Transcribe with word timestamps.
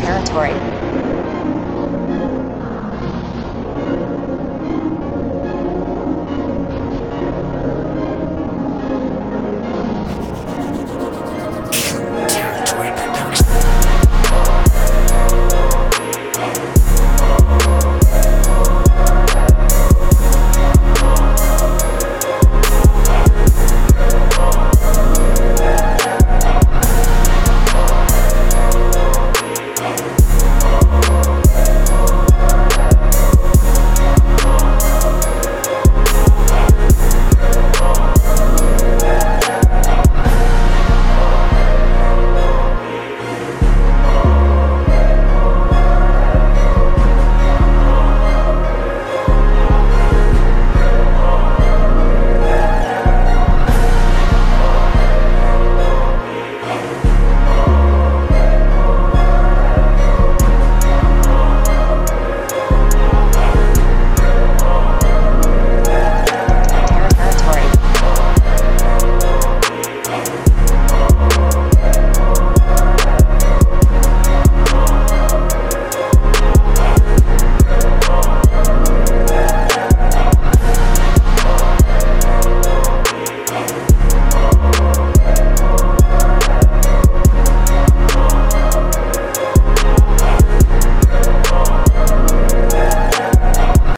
territory. 0.00 0.54